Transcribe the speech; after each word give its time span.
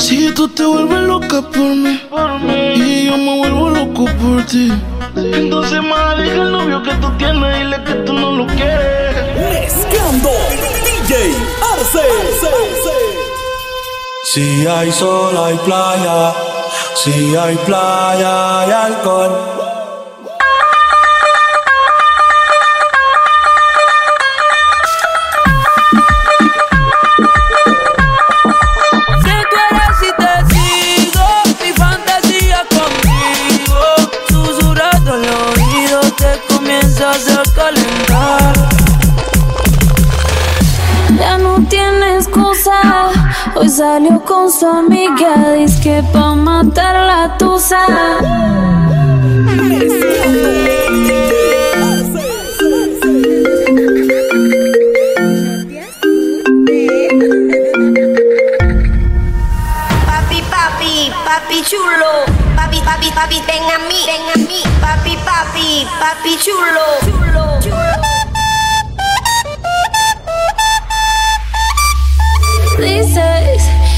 Si 0.00 0.32
tú 0.32 0.48
te 0.48 0.64
vuelves 0.64 1.02
loca 1.02 1.42
por 1.42 1.76
mí, 1.76 2.00
y 2.74 3.04
yo 3.04 3.18
me 3.18 3.36
vuelvo 3.36 3.68
loco 3.68 4.06
por 4.06 4.42
ti. 4.46 4.72
Entonces, 5.14 5.82
más 5.82 6.16
deja 6.16 6.42
el 6.42 6.52
novio 6.52 6.82
que 6.82 6.94
tú 6.94 7.10
tienes, 7.18 7.58
dile 7.58 7.84
que 7.84 7.94
tú 8.06 8.14
no 8.14 8.32
lo 8.32 8.46
quieres. 8.46 9.76
Mezclando 9.76 10.30
DJ 10.86 11.34
Arce. 11.74 12.00
Si 14.24 14.66
hay 14.66 14.90
sol, 14.90 15.36
hay 15.36 15.56
playa. 15.58 16.32
Si 16.94 17.36
hay 17.36 17.56
playa, 17.56 18.60
hay 18.60 18.70
alcohol. 18.70 19.59
Hoy 43.60 43.68
salió 43.68 44.24
con 44.24 44.50
su 44.50 44.66
amiga, 44.66 45.52
dice 45.52 45.82
que 45.82 46.02
pa' 46.14 46.34
matar 46.34 46.94
la 46.94 47.36
tusa. 47.36 47.86
Papi, 60.06 60.42
papi, 60.50 61.12
papi 61.26 61.62
chulo. 61.62 62.24
Papi, 62.56 62.80
papi, 62.80 63.10
papi, 63.10 63.42
ven 63.46 63.64
a 63.74 63.78
mí, 63.88 64.00
ven 64.06 64.24
a 64.34 64.48
mí. 64.48 64.62
Papi, 64.80 65.18
papi, 65.18 65.86
papi 66.00 66.38
chulo. 66.38 66.86
chulo, 67.04 67.60
chulo. 67.60 67.90
Dices 72.78 73.49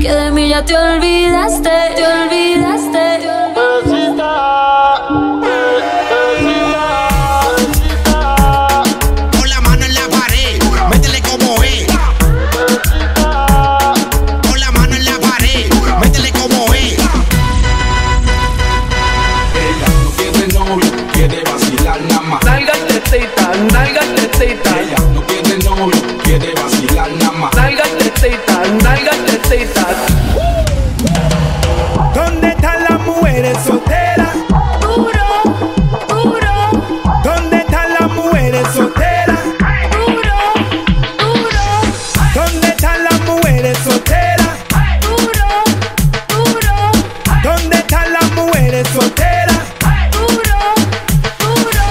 que 0.00 0.12
de 0.12 0.30
mí 0.30 0.48
ya 0.50 0.64
te 0.64 0.76
olvidaste, 0.76 1.70
te 1.96 2.06
olvidaste. 2.06 3.26
Con 9.38 9.48
la 9.48 9.60
mano 9.62 9.84
en 9.84 9.94
la 9.94 10.08
pared, 10.08 10.62
métele 10.90 11.20
como 11.22 11.62
es. 11.62 11.86
Con 14.48 14.60
la 14.60 14.70
mano 14.72 14.94
en 14.96 15.04
la 15.04 15.18
pared, 15.18 15.66
métele 16.00 16.30
como 16.32 16.72
es. 16.74 16.98
Ella 19.54 19.88
no 20.04 20.10
tiene 20.10 20.46
novio, 20.54 20.90
quiere 21.12 21.42
vacilar 21.42 22.00
nada 22.02 22.20
más. 22.20 22.44
Nalgas 22.44 22.78
tetita, 27.98 28.62
nalgas 28.82 29.25
¿Dónde 32.14 32.48
están 32.48 32.82
las 32.82 33.00
mujeres 33.06 33.56
solteras? 33.64 34.34
Duro, 34.80 35.22
duro, 36.08 36.52
¿Dónde 37.22 37.58
están 37.58 37.92
las 37.94 38.10
mujeres 38.10 38.66
solteras? 38.74 39.38
duro, 39.92 40.36
duro, 41.18 41.64
¿Dónde 42.34 42.66
están 42.68 43.04
las 43.04 43.20
mujeres 43.20 43.78
solteras? 43.78 44.48
duro, 45.02 45.46
duro, 46.28 46.74
¿Dónde 47.44 47.76
están 47.76 48.12
las 48.12 48.32
mujeres 48.32 48.88
solteras? 48.88 49.58
duro, 50.10 50.58
duro. 51.38 51.84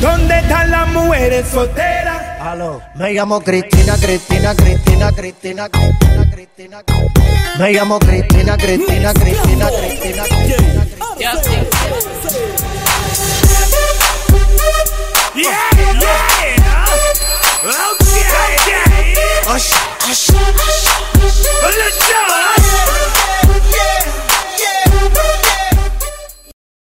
¿Dónde 0.00 0.38
están 0.40 0.70
las 0.70 0.88
mujeres 0.88 1.46
solteras? 1.48 2.20
Aló, 2.38 2.82
me 2.94 3.12
llamo 3.14 3.40
Cristina, 3.40 3.96
Cristina, 3.96 4.54
Cristina, 4.54 5.10
Cristina, 5.12 5.68
Cristina. 5.70 6.01
Me 7.58 7.72
llamo 7.72 7.98
Cristina, 7.98 8.56
Cristina, 8.56 9.12
Cristina, 9.12 9.68
Cristina, 9.68 10.22
Cristina. 10.22 11.81